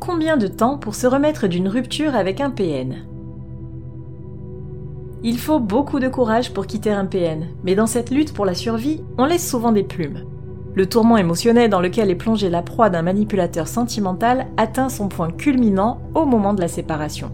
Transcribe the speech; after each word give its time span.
Combien 0.00 0.38
de 0.38 0.46
temps 0.46 0.78
pour 0.78 0.94
se 0.94 1.06
remettre 1.06 1.46
d'une 1.46 1.68
rupture 1.68 2.16
avec 2.16 2.40
un 2.40 2.48
PN 2.48 3.04
Il 5.22 5.38
faut 5.38 5.60
beaucoup 5.60 6.00
de 6.00 6.08
courage 6.08 6.54
pour 6.54 6.66
quitter 6.66 6.90
un 6.90 7.04
PN, 7.04 7.48
mais 7.64 7.74
dans 7.74 7.86
cette 7.86 8.08
lutte 8.08 8.32
pour 8.32 8.46
la 8.46 8.54
survie, 8.54 9.02
on 9.18 9.26
laisse 9.26 9.46
souvent 9.46 9.72
des 9.72 9.82
plumes. 9.82 10.24
Le 10.74 10.88
tourment 10.88 11.18
émotionnel 11.18 11.68
dans 11.68 11.82
lequel 11.82 12.10
est 12.10 12.14
plongée 12.14 12.48
la 12.48 12.62
proie 12.62 12.88
d'un 12.88 13.02
manipulateur 13.02 13.68
sentimental 13.68 14.46
atteint 14.56 14.88
son 14.88 15.08
point 15.08 15.30
culminant 15.30 16.00
au 16.14 16.24
moment 16.24 16.54
de 16.54 16.62
la 16.62 16.68
séparation. 16.68 17.30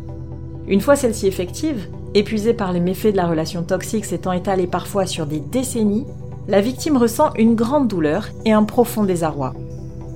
Une 0.66 0.80
fois 0.80 0.96
celle-ci 0.96 1.28
effective, 1.28 1.88
épuisée 2.14 2.52
par 2.52 2.72
les 2.72 2.80
méfaits 2.80 3.12
de 3.12 3.16
la 3.16 3.28
relation 3.28 3.62
toxique 3.62 4.04
s'étant 4.04 4.32
étalée 4.32 4.66
parfois 4.66 5.06
sur 5.06 5.26
des 5.26 5.38
décennies, 5.38 6.06
la 6.48 6.60
victime 6.60 6.96
ressent 6.96 7.32
une 7.36 7.54
grande 7.54 7.86
douleur 7.86 8.30
et 8.44 8.52
un 8.52 8.64
profond 8.64 9.04
désarroi. 9.04 9.54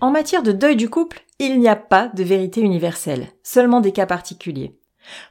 En 0.00 0.10
matière 0.10 0.42
de 0.42 0.52
deuil 0.52 0.76
du 0.76 0.90
couple, 0.90 1.24
il 1.38 1.58
n'y 1.58 1.68
a 1.68 1.76
pas 1.76 2.08
de 2.08 2.22
vérité 2.22 2.60
universelle, 2.60 3.28
seulement 3.42 3.80
des 3.80 3.92
cas 3.92 4.06
particuliers. 4.06 4.78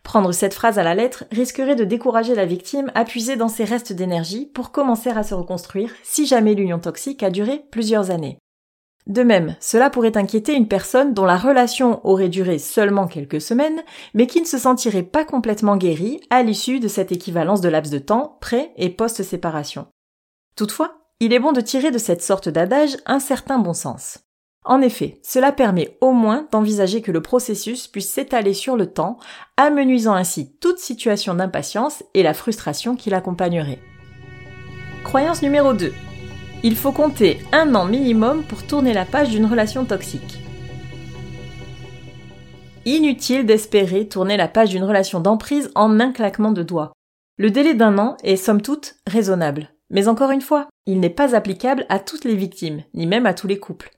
Prendre 0.04 0.32
cette 0.32 0.54
phrase 0.54 0.78
à 0.80 0.84
la 0.84 0.96
lettre 0.96 1.26
risquerait 1.32 1.76
de 1.76 1.84
décourager 1.84 2.36
la 2.36 2.46
victime 2.46 2.92
à 2.96 3.06
puiser 3.06 3.36
dans 3.36 3.48
ses 3.48 3.64
restes 3.64 3.94
d'énergie 3.94 4.46
pour 4.46 4.72
commencer 4.72 5.10
à 5.10 5.24
se 5.24 5.34
reconstruire 5.34 5.92
si 6.04 6.26
jamais 6.26 6.54
l'union 6.54 6.80
toxique 6.80 7.24
a 7.24 7.30
duré 7.30 7.66
plusieurs 7.72 8.12
années. 8.12 8.38
De 9.08 9.22
même, 9.24 9.56
cela 9.60 9.90
pourrait 9.90 10.16
inquiéter 10.16 10.54
une 10.54 10.68
personne 10.68 11.14
dont 11.14 11.26
la 11.26 11.38
relation 11.38 12.06
aurait 12.08 12.30
duré 12.30 12.58
seulement 12.58 13.08
quelques 13.08 13.42
semaines, 13.42 13.84
mais 14.14 14.28
qui 14.28 14.40
ne 14.40 14.46
se 14.46 14.58
sentirait 14.58 15.04
pas 15.04 15.26
complètement 15.26 15.76
guérie 15.76 16.22
à 16.30 16.42
l'issue 16.42 16.80
de 16.80 16.88
cette 16.88 17.12
équivalence 17.12 17.60
de 17.60 17.68
laps 17.70 17.92
de 17.92 18.00
temps 18.00 18.38
pré- 18.40 18.72
et 18.78 18.90
post-séparation. 18.90 19.88
Toutefois, 20.56 21.00
il 21.20 21.34
est 21.34 21.40
bon 21.40 21.52
de 21.52 21.62
tirer 21.62 21.92
de 21.92 21.98
cette 21.98 22.22
sorte 22.22 22.48
d'adage 22.48 22.96
un 23.06 23.20
certain 23.20 23.60
bon 23.60 23.74
sens. 23.74 24.20
En 24.66 24.82
effet, 24.82 25.20
cela 25.24 25.52
permet 25.52 25.98
au 26.00 26.14
moins 26.14 26.48
d'envisager 26.52 27.02
que 27.02 27.12
le 27.12 27.22
processus 27.22 27.88
puisse 27.88 28.10
s'étaler 28.10 28.54
sur 28.54 28.78
le 28.78 28.88
temps, 28.88 29.18
amenuisant 29.58 30.14
ainsi 30.14 30.56
toute 30.62 30.80
situation 30.80 31.34
d'impatience 31.34 32.04
et 32.14 32.24
la 32.24 32.34
frustration 32.34 32.96
qui 32.96 33.10
l'accompagnerait. 33.10 33.80
Croyance 35.04 35.42
numéro 35.42 35.74
2. 35.74 35.94
Il 36.64 36.78
faut 36.78 36.94
compter 36.94 37.40
un 37.52 37.76
an 37.76 37.86
minimum 37.86 38.44
pour 38.44 38.64
tourner 38.64 38.94
la 38.94 39.04
page 39.04 39.30
d'une 39.30 39.46
relation 39.46 39.84
toxique. 39.84 40.40
Inutile 42.86 43.46
d'espérer 43.46 44.08
tourner 44.08 44.38
la 44.38 44.48
page 44.48 44.70
d'une 44.70 44.84
relation 44.84 45.20
d'emprise 45.20 45.72
en 45.76 46.00
un 46.00 46.14
claquement 46.14 46.52
de 46.52 46.64
doigts. 46.64 46.94
Le 47.38 47.52
délai 47.52 47.74
d'un 47.74 47.98
an 47.98 48.16
est 48.24 48.38
somme 48.38 48.62
toute 48.62 48.96
raisonnable. 49.08 49.70
Mais 49.90 50.08
encore 50.08 50.32
une 50.32 50.42
fois, 50.42 50.68
il 50.86 51.00
n'est 51.00 51.10
pas 51.10 51.36
applicable 51.36 51.86
à 51.90 52.00
toutes 52.00 52.24
les 52.24 52.36
victimes, 52.36 52.84
ni 52.94 53.06
même 53.08 53.26
à 53.26 53.34
tous 53.34 53.48
les 53.48 53.60
couples. 53.60 53.92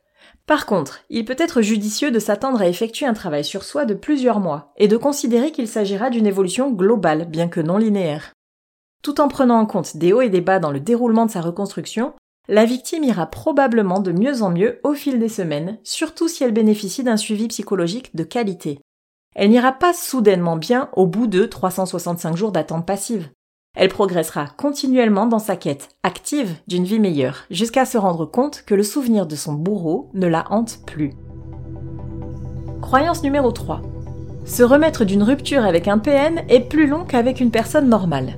Par 0.46 0.68
contre, 0.68 1.02
il 1.10 1.26
peut 1.26 1.36
être 1.40 1.62
judicieux 1.62 2.12
de 2.12 2.20
s'attendre 2.20 2.62
à 2.62 2.68
effectuer 2.68 3.08
un 3.08 3.14
travail 3.14 3.44
sur 3.44 3.64
soi 3.64 3.86
de 3.86 3.96
plusieurs 3.96 4.40
mois 4.40 4.74
et 4.78 4.88
de 4.88 4.98
considérer 4.98 5.52
qu'il 5.52 5.68
s'agira 5.68 6.12
d'une 6.12 6.28
évolution 6.28 6.72
globale, 6.72 7.26
bien 7.26 7.48
que 7.48 7.62
non 7.62 7.78
linéaire. 7.78 8.34
Tout 9.02 9.22
en 9.22 9.28
prenant 9.28 9.60
en 9.60 9.66
compte 9.66 9.98
des 9.98 10.14
hauts 10.14 10.22
et 10.22 10.30
des 10.30 10.42
bas 10.42 10.60
dans 10.60 10.72
le 10.72 10.80
déroulement 10.80 11.26
de 11.26 11.32
sa 11.32 11.42
reconstruction, 11.42 12.14
la 12.48 12.66
victime 12.66 13.04
ira 13.04 13.26
probablement 13.26 14.00
de 14.00 14.12
mieux 14.12 14.44
en 14.44 14.52
mieux 14.52 14.80
au 14.84 14.94
fil 14.94 15.20
des 15.20 15.30
semaines, 15.30 15.80
surtout 15.84 16.28
si 16.28 16.44
elle 16.44 16.54
bénéficie 16.54 17.04
d'un 17.04 17.18
suivi 17.18 17.48
psychologique 17.48 18.16
de 18.16 18.24
qualité. 18.24 18.80
Elle 19.36 19.50
n'ira 19.50 19.72
pas 19.72 19.94
soudainement 19.94 20.56
bien 20.56 20.90
au 20.94 21.08
bout 21.08 21.28
de 21.28 21.46
365 21.46 22.38
jours 22.38 22.52
d'attente 22.52 22.86
passive. 22.86 23.30
Elle 23.76 23.90
progressera 23.90 24.48
continuellement 24.58 25.26
dans 25.26 25.40
sa 25.40 25.56
quête 25.56 25.90
active 26.04 26.56
d'une 26.68 26.86
vie 26.86 27.00
meilleure, 27.00 27.46
jusqu'à 27.52 27.86
se 27.86 27.98
rendre 27.98 28.26
compte 28.26 28.64
que 28.66 28.74
le 28.74 28.84
souvenir 28.84 29.26
de 29.26 29.36
son 29.36 29.54
bourreau 29.54 30.10
ne 30.14 30.28
la 30.28 30.46
hante 30.50 30.80
plus. 30.86 31.12
Croyance 32.82 33.24
numéro 33.24 33.52
3. 33.52 33.82
Se 34.46 34.64
remettre 34.64 35.06
d'une 35.06 35.24
rupture 35.24 35.66
avec 35.66 35.88
un 35.88 35.98
PN 35.98 36.44
est 36.50 36.70
plus 36.70 36.88
long 36.88 37.04
qu'avec 37.04 37.42
une 37.42 37.52
personne 37.52 37.90
normale. 37.90 38.38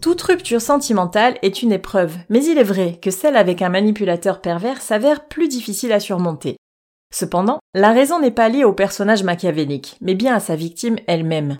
Toute 0.00 0.22
rupture 0.22 0.62
sentimentale 0.62 1.36
est 1.42 1.62
une 1.62 1.72
épreuve, 1.72 2.16
mais 2.30 2.42
il 2.42 2.56
est 2.56 2.62
vrai 2.62 2.98
que 3.02 3.10
celle 3.10 3.36
avec 3.36 3.60
un 3.60 3.68
manipulateur 3.68 4.40
pervers 4.40 4.80
s'avère 4.80 5.28
plus 5.28 5.48
difficile 5.48 5.92
à 5.92 6.00
surmonter. 6.00 6.56
Cependant, 7.12 7.58
la 7.74 7.92
raison 7.92 8.18
n'est 8.18 8.30
pas 8.30 8.48
liée 8.48 8.64
au 8.64 8.72
personnage 8.72 9.24
machiavélique, 9.24 9.98
mais 10.00 10.14
bien 10.14 10.34
à 10.34 10.40
sa 10.40 10.56
victime 10.56 10.96
elle-même. 11.06 11.58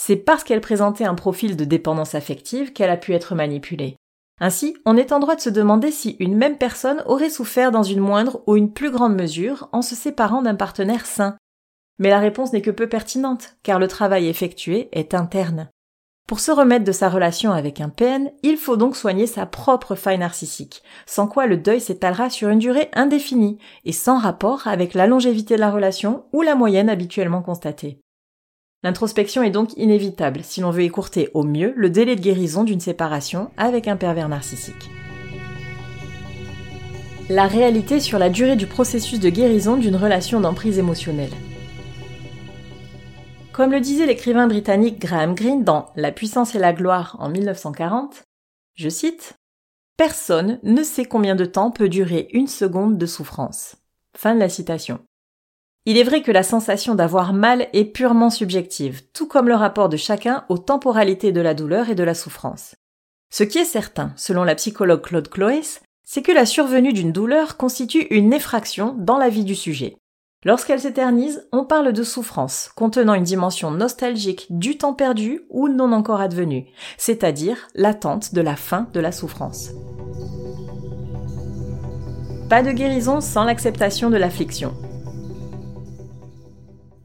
C'est 0.00 0.16
parce 0.16 0.44
qu'elle 0.44 0.60
présentait 0.60 1.04
un 1.04 1.16
profil 1.16 1.56
de 1.56 1.64
dépendance 1.64 2.14
affective 2.14 2.72
qu'elle 2.72 2.88
a 2.88 2.96
pu 2.96 3.14
être 3.14 3.34
manipulée. 3.34 3.96
Ainsi, 4.40 4.76
on 4.86 4.96
est 4.96 5.10
en 5.10 5.18
droit 5.18 5.34
de 5.34 5.40
se 5.40 5.50
demander 5.50 5.90
si 5.90 6.16
une 6.20 6.36
même 6.36 6.56
personne 6.56 7.02
aurait 7.06 7.30
souffert 7.30 7.72
dans 7.72 7.82
une 7.82 7.98
moindre 7.98 8.40
ou 8.46 8.56
une 8.56 8.72
plus 8.72 8.92
grande 8.92 9.16
mesure 9.16 9.68
en 9.72 9.82
se 9.82 9.96
séparant 9.96 10.40
d'un 10.40 10.54
partenaire 10.54 11.04
sain. 11.04 11.36
Mais 11.98 12.10
la 12.10 12.20
réponse 12.20 12.52
n'est 12.52 12.62
que 12.62 12.70
peu 12.70 12.88
pertinente, 12.88 13.56
car 13.64 13.80
le 13.80 13.88
travail 13.88 14.28
effectué 14.28 14.88
est 14.92 15.14
interne. 15.14 15.68
Pour 16.28 16.38
se 16.38 16.52
remettre 16.52 16.84
de 16.84 16.92
sa 16.92 17.08
relation 17.08 17.50
avec 17.50 17.80
un 17.80 17.88
PN, 17.88 18.30
il 18.44 18.56
faut 18.56 18.76
donc 18.76 18.94
soigner 18.94 19.26
sa 19.26 19.46
propre 19.46 19.96
faille 19.96 20.18
narcissique, 20.18 20.84
sans 21.06 21.26
quoi 21.26 21.46
le 21.46 21.56
deuil 21.56 21.80
s'étalera 21.80 22.30
sur 22.30 22.50
une 22.50 22.60
durée 22.60 22.88
indéfinie 22.92 23.58
et 23.84 23.92
sans 23.92 24.18
rapport 24.18 24.68
avec 24.68 24.94
la 24.94 25.08
longévité 25.08 25.56
de 25.56 25.60
la 25.60 25.72
relation 25.72 26.26
ou 26.32 26.42
la 26.42 26.54
moyenne 26.54 26.88
habituellement 26.88 27.42
constatée. 27.42 27.98
L'introspection 28.84 29.42
est 29.42 29.50
donc 29.50 29.76
inévitable 29.76 30.40
si 30.44 30.60
l'on 30.60 30.70
veut 30.70 30.82
écourter 30.82 31.30
au 31.34 31.42
mieux 31.42 31.72
le 31.76 31.90
délai 31.90 32.14
de 32.14 32.20
guérison 32.20 32.62
d'une 32.62 32.78
séparation 32.78 33.50
avec 33.56 33.88
un 33.88 33.96
pervers 33.96 34.28
narcissique. 34.28 34.88
La 37.28 37.48
réalité 37.48 37.98
sur 37.98 38.20
la 38.20 38.30
durée 38.30 38.54
du 38.54 38.68
processus 38.68 39.18
de 39.18 39.30
guérison 39.30 39.76
d'une 39.76 39.96
relation 39.96 40.40
d'emprise 40.40 40.78
émotionnelle. 40.78 41.32
Comme 43.52 43.72
le 43.72 43.80
disait 43.80 44.06
l'écrivain 44.06 44.46
britannique 44.46 45.00
Graham 45.00 45.34
Greene 45.34 45.64
dans 45.64 45.90
La 45.96 46.12
puissance 46.12 46.54
et 46.54 46.60
la 46.60 46.72
gloire 46.72 47.16
en 47.18 47.28
1940, 47.28 48.22
je 48.76 48.88
cite 48.88 49.34
Personne 49.96 50.60
ne 50.62 50.84
sait 50.84 51.04
combien 51.04 51.34
de 51.34 51.44
temps 51.44 51.72
peut 51.72 51.88
durer 51.88 52.28
une 52.32 52.46
seconde 52.46 52.96
de 52.96 53.06
souffrance. 53.06 53.74
Fin 54.16 54.36
de 54.36 54.40
la 54.40 54.48
citation. 54.48 55.00
Il 55.90 55.96
est 55.96 56.02
vrai 56.02 56.20
que 56.20 56.30
la 56.30 56.42
sensation 56.42 56.94
d'avoir 56.94 57.32
mal 57.32 57.66
est 57.72 57.86
purement 57.86 58.28
subjective, 58.28 59.00
tout 59.14 59.26
comme 59.26 59.48
le 59.48 59.54
rapport 59.54 59.88
de 59.88 59.96
chacun 59.96 60.44
aux 60.50 60.58
temporalités 60.58 61.32
de 61.32 61.40
la 61.40 61.54
douleur 61.54 61.88
et 61.88 61.94
de 61.94 62.02
la 62.02 62.12
souffrance. 62.12 62.74
Ce 63.30 63.42
qui 63.42 63.56
est 63.56 63.64
certain, 63.64 64.12
selon 64.14 64.44
la 64.44 64.54
psychologue 64.54 65.00
Claude 65.00 65.30
Cloès, 65.30 65.80
c'est 66.04 66.20
que 66.20 66.30
la 66.30 66.44
survenue 66.44 66.92
d'une 66.92 67.10
douleur 67.10 67.56
constitue 67.56 68.06
une 68.10 68.34
effraction 68.34 68.96
dans 68.98 69.16
la 69.16 69.30
vie 69.30 69.44
du 69.44 69.54
sujet. 69.54 69.96
Lorsqu'elle 70.44 70.80
s'éternise, 70.80 71.48
on 71.52 71.64
parle 71.64 71.94
de 71.94 72.02
souffrance, 72.02 72.70
contenant 72.76 73.14
une 73.14 73.24
dimension 73.24 73.70
nostalgique 73.70 74.46
du 74.50 74.76
temps 74.76 74.92
perdu 74.92 75.40
ou 75.48 75.70
non 75.70 75.92
encore 75.92 76.20
advenu, 76.20 76.66
c'est-à-dire 76.98 77.66
l'attente 77.74 78.34
de 78.34 78.42
la 78.42 78.56
fin 78.56 78.88
de 78.92 79.00
la 79.00 79.10
souffrance. 79.10 79.70
Pas 82.50 82.62
de 82.62 82.72
guérison 82.72 83.22
sans 83.22 83.44
l'acceptation 83.44 84.10
de 84.10 84.18
l'affliction. 84.18 84.74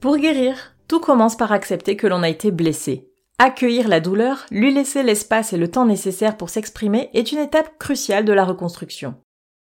Pour 0.03 0.17
guérir, 0.17 0.75
tout 0.89 0.99
commence 0.99 1.37
par 1.37 1.53
accepter 1.53 1.95
que 1.95 2.07
l'on 2.07 2.23
a 2.23 2.27
été 2.27 2.51
blessé. 2.51 3.09
Accueillir 3.39 3.87
la 3.87 4.01
douleur, 4.01 4.45
lui 4.51 4.73
laisser 4.73 5.01
l'espace 5.01 5.53
et 5.53 5.57
le 5.57 5.71
temps 5.71 5.85
nécessaire 5.85 6.35
pour 6.35 6.49
s'exprimer 6.49 7.09
est 7.13 7.31
une 7.31 7.39
étape 7.39 7.77
cruciale 7.79 8.25
de 8.25 8.33
la 8.33 8.43
reconstruction. 8.43 9.15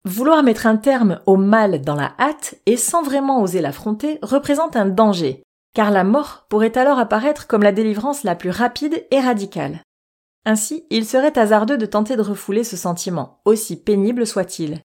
Vouloir 0.06 0.42
mettre 0.42 0.66
un 0.66 0.78
terme 0.78 1.20
au 1.26 1.36
mal 1.36 1.82
dans 1.82 1.96
la 1.96 2.14
hâte 2.18 2.54
et 2.64 2.78
sans 2.78 3.02
vraiment 3.02 3.42
oser 3.42 3.60
l'affronter 3.60 4.18
représente 4.22 4.74
un 4.74 4.86
danger, 4.86 5.42
car 5.74 5.90
la 5.90 6.02
mort 6.02 6.46
pourrait 6.48 6.78
alors 6.78 6.98
apparaître 6.98 7.46
comme 7.46 7.62
la 7.62 7.72
délivrance 7.72 8.22
la 8.22 8.34
plus 8.34 8.48
rapide 8.48 9.06
et 9.10 9.20
radicale. 9.20 9.82
Ainsi, 10.46 10.86
il 10.88 11.04
serait 11.04 11.38
hasardeux 11.38 11.76
de 11.76 11.84
tenter 11.84 12.16
de 12.16 12.22
refouler 12.22 12.64
ce 12.64 12.78
sentiment, 12.78 13.42
aussi 13.44 13.76
pénible 13.76 14.26
soit-il. 14.26 14.80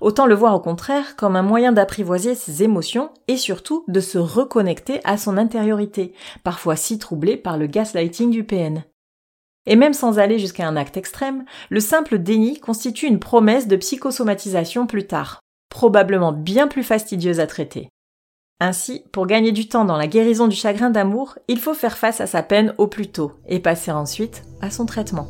Autant 0.00 0.26
le 0.26 0.34
voir 0.34 0.54
au 0.54 0.60
contraire 0.60 1.14
comme 1.16 1.36
un 1.36 1.42
moyen 1.42 1.72
d'apprivoiser 1.72 2.34
ses 2.34 2.62
émotions 2.62 3.10
et 3.28 3.36
surtout 3.36 3.84
de 3.86 4.00
se 4.00 4.18
reconnecter 4.18 5.00
à 5.04 5.18
son 5.18 5.36
intériorité, 5.36 6.14
parfois 6.42 6.76
si 6.76 6.98
troublée 6.98 7.36
par 7.36 7.58
le 7.58 7.66
gaslighting 7.66 8.30
du 8.30 8.44
PN. 8.44 8.84
Et 9.66 9.76
même 9.76 9.92
sans 9.92 10.18
aller 10.18 10.38
jusqu'à 10.38 10.66
un 10.66 10.76
acte 10.76 10.96
extrême, 10.96 11.44
le 11.68 11.80
simple 11.80 12.18
déni 12.18 12.58
constitue 12.58 13.06
une 13.06 13.20
promesse 13.20 13.68
de 13.68 13.76
psychosomatisation 13.76 14.86
plus 14.86 15.06
tard, 15.06 15.40
probablement 15.68 16.32
bien 16.32 16.66
plus 16.66 16.82
fastidieuse 16.82 17.40
à 17.40 17.46
traiter. 17.46 17.90
Ainsi, 18.58 19.04
pour 19.12 19.26
gagner 19.26 19.52
du 19.52 19.68
temps 19.68 19.84
dans 19.84 19.96
la 19.96 20.06
guérison 20.06 20.48
du 20.48 20.56
chagrin 20.56 20.90
d'amour, 20.90 21.38
il 21.48 21.58
faut 21.58 21.74
faire 21.74 21.96
face 21.96 22.20
à 22.20 22.26
sa 22.26 22.42
peine 22.42 22.74
au 22.78 22.86
plus 22.86 23.08
tôt 23.08 23.32
et 23.48 23.58
passer 23.58 23.90
ensuite 23.90 24.42
à 24.60 24.70
son 24.70 24.86
traitement. 24.86 25.28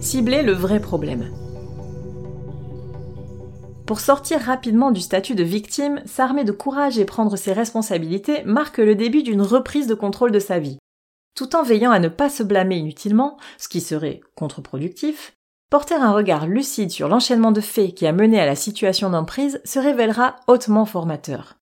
Cibler 0.00 0.42
le 0.42 0.52
vrai 0.52 0.80
problème. 0.80 1.30
Pour 3.90 3.98
sortir 3.98 4.38
rapidement 4.38 4.92
du 4.92 5.00
statut 5.00 5.34
de 5.34 5.42
victime, 5.42 6.00
s'armer 6.06 6.44
de 6.44 6.52
courage 6.52 7.00
et 7.00 7.04
prendre 7.04 7.34
ses 7.34 7.52
responsabilités 7.52 8.44
marque 8.44 8.78
le 8.78 8.94
début 8.94 9.24
d'une 9.24 9.42
reprise 9.42 9.88
de 9.88 9.94
contrôle 9.94 10.30
de 10.30 10.38
sa 10.38 10.60
vie 10.60 10.78
tout 11.34 11.56
en 11.56 11.64
veillant 11.64 11.90
à 11.90 11.98
ne 11.98 12.06
pas 12.06 12.30
se 12.30 12.44
blâmer 12.44 12.76
inutilement, 12.76 13.36
ce 13.58 13.66
qui 13.66 13.80
serait 13.80 14.20
contre-productif, 14.36 15.32
porter 15.70 15.96
un 15.96 16.12
regard 16.12 16.46
lucide 16.46 16.92
sur 16.92 17.08
l'enchaînement 17.08 17.50
de 17.50 17.60
faits 17.60 17.96
qui 17.96 18.06
a 18.06 18.12
mené 18.12 18.40
à 18.40 18.46
la 18.46 18.54
situation 18.54 19.10
d'emprise 19.10 19.60
se 19.64 19.80
révélera 19.80 20.36
hautement 20.46 20.84
formateur. 20.84 21.56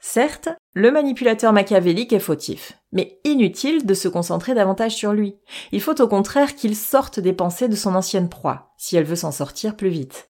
Certes, 0.00 0.48
le 0.72 0.90
manipulateur 0.90 1.52
machiavélique 1.52 2.14
est 2.14 2.18
fautif, 2.18 2.80
mais 2.92 3.20
inutile 3.24 3.84
de 3.84 3.92
se 3.92 4.08
concentrer 4.08 4.54
davantage 4.54 4.94
sur 4.94 5.12
lui. 5.12 5.36
Il 5.72 5.82
faut 5.82 6.00
au 6.00 6.08
contraire 6.08 6.54
qu'il 6.54 6.74
sorte 6.74 7.20
des 7.20 7.34
pensées 7.34 7.68
de 7.68 7.76
son 7.76 7.94
ancienne 7.94 8.30
proie, 8.30 8.72
si 8.78 8.96
elle 8.96 9.04
veut 9.04 9.16
s'en 9.16 9.32
sortir 9.32 9.76
plus 9.76 9.90
vite. 9.90 10.30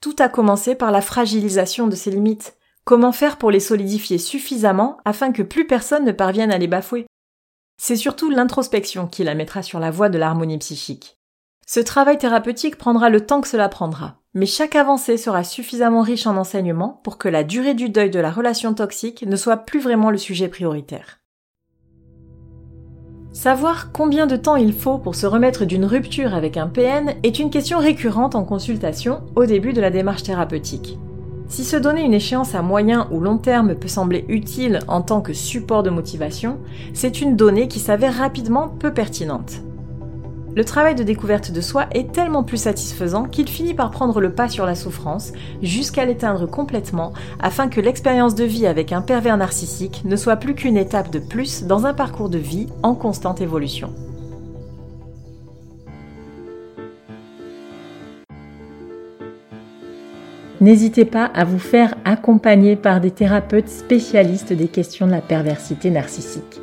Tout 0.00 0.16
a 0.18 0.28
commencé 0.28 0.74
par 0.74 0.90
la 0.90 1.00
fragilisation 1.00 1.86
de 1.86 1.96
ses 1.96 2.10
limites. 2.10 2.56
Comment 2.84 3.12
faire 3.12 3.38
pour 3.38 3.50
les 3.50 3.60
solidifier 3.60 4.18
suffisamment 4.18 4.98
afin 5.04 5.32
que 5.32 5.42
plus 5.42 5.66
personne 5.66 6.04
ne 6.04 6.12
parvienne 6.12 6.52
à 6.52 6.58
les 6.58 6.68
bafouer? 6.68 7.06
C'est 7.78 7.96
surtout 7.96 8.30
l'introspection 8.30 9.06
qui 9.06 9.24
la 9.24 9.34
mettra 9.34 9.62
sur 9.62 9.80
la 9.80 9.90
voie 9.90 10.08
de 10.08 10.18
l'harmonie 10.18 10.58
psychique. 10.58 11.18
Ce 11.66 11.80
travail 11.80 12.16
thérapeutique 12.16 12.78
prendra 12.78 13.10
le 13.10 13.26
temps 13.26 13.40
que 13.40 13.48
cela 13.48 13.68
prendra, 13.68 14.20
mais 14.34 14.46
chaque 14.46 14.76
avancée 14.76 15.16
sera 15.16 15.42
suffisamment 15.42 16.02
riche 16.02 16.26
en 16.26 16.36
enseignements 16.36 17.00
pour 17.02 17.18
que 17.18 17.28
la 17.28 17.42
durée 17.42 17.74
du 17.74 17.88
deuil 17.88 18.10
de 18.10 18.20
la 18.20 18.30
relation 18.30 18.72
toxique 18.72 19.22
ne 19.26 19.36
soit 19.36 19.56
plus 19.56 19.80
vraiment 19.80 20.10
le 20.10 20.18
sujet 20.18 20.48
prioritaire. 20.48 21.18
Savoir 23.36 23.92
combien 23.92 24.26
de 24.26 24.34
temps 24.34 24.56
il 24.56 24.72
faut 24.72 24.96
pour 24.96 25.14
se 25.14 25.26
remettre 25.26 25.66
d'une 25.66 25.84
rupture 25.84 26.34
avec 26.34 26.56
un 26.56 26.68
PN 26.68 27.16
est 27.22 27.38
une 27.38 27.50
question 27.50 27.78
récurrente 27.78 28.34
en 28.34 28.44
consultation 28.44 29.20
au 29.34 29.44
début 29.44 29.74
de 29.74 29.80
la 29.82 29.90
démarche 29.90 30.22
thérapeutique. 30.22 30.98
Si 31.46 31.62
se 31.62 31.76
donner 31.76 32.00
une 32.00 32.14
échéance 32.14 32.54
à 32.54 32.62
moyen 32.62 33.06
ou 33.10 33.20
long 33.20 33.36
terme 33.36 33.74
peut 33.74 33.88
sembler 33.88 34.24
utile 34.28 34.78
en 34.88 35.02
tant 35.02 35.20
que 35.20 35.34
support 35.34 35.82
de 35.82 35.90
motivation, 35.90 36.56
c'est 36.94 37.20
une 37.20 37.36
donnée 37.36 37.68
qui 37.68 37.78
s'avère 37.78 38.14
rapidement 38.14 38.68
peu 38.68 38.94
pertinente. 38.94 39.60
Le 40.56 40.64
travail 40.64 40.94
de 40.94 41.02
découverte 41.02 41.52
de 41.52 41.60
soi 41.60 41.84
est 41.92 42.12
tellement 42.12 42.42
plus 42.42 42.56
satisfaisant 42.56 43.24
qu'il 43.24 43.46
finit 43.46 43.74
par 43.74 43.90
prendre 43.90 44.22
le 44.22 44.32
pas 44.32 44.48
sur 44.48 44.64
la 44.64 44.74
souffrance 44.74 45.34
jusqu'à 45.60 46.06
l'éteindre 46.06 46.46
complètement 46.46 47.12
afin 47.40 47.68
que 47.68 47.78
l'expérience 47.78 48.34
de 48.34 48.44
vie 48.44 48.66
avec 48.66 48.90
un 48.90 49.02
pervers 49.02 49.36
narcissique 49.36 50.00
ne 50.06 50.16
soit 50.16 50.36
plus 50.36 50.54
qu'une 50.54 50.78
étape 50.78 51.12
de 51.12 51.18
plus 51.18 51.64
dans 51.64 51.84
un 51.84 51.92
parcours 51.92 52.30
de 52.30 52.38
vie 52.38 52.68
en 52.82 52.94
constante 52.94 53.42
évolution. 53.42 53.92
N'hésitez 60.62 61.04
pas 61.04 61.26
à 61.26 61.44
vous 61.44 61.58
faire 61.58 61.96
accompagner 62.06 62.76
par 62.76 63.02
des 63.02 63.10
thérapeutes 63.10 63.68
spécialistes 63.68 64.54
des 64.54 64.68
questions 64.68 65.06
de 65.06 65.12
la 65.12 65.20
perversité 65.20 65.90
narcissique. 65.90 66.62